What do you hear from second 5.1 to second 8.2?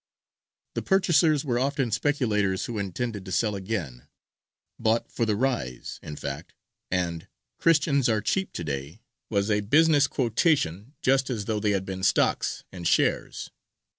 for the rise," in fact; and "Christians are